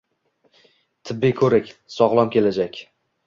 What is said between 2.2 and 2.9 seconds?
kelajak